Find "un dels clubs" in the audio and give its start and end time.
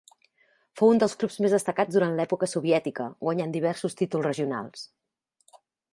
0.93-1.35